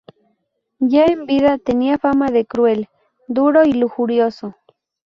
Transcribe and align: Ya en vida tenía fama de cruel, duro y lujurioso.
Ya 0.79 1.05
en 1.05 1.27
vida 1.27 1.59
tenía 1.59 1.99
fama 1.99 2.29
de 2.31 2.47
cruel, 2.47 2.89
duro 3.27 3.63
y 3.65 3.73
lujurioso. 3.73 4.55